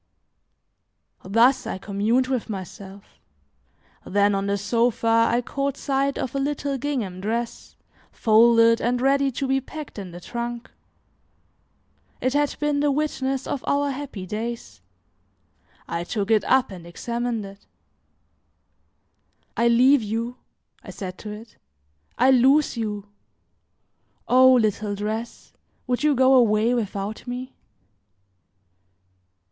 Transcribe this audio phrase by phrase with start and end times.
[1.23, 3.19] Thus, I communed with myself;
[4.03, 7.75] then on the sofa I caught sight of a little gingham dress,
[8.11, 10.71] folded and ready to be packed in the trunk.
[12.19, 14.81] It had been the witness of our happy days.
[15.87, 17.67] I took it up and examined it.
[19.55, 20.37] "I leave you!"
[20.83, 21.57] I said to it;
[22.17, 23.05] "I lose you!
[24.27, 25.53] O little dress,
[25.85, 27.53] would you go away without me?"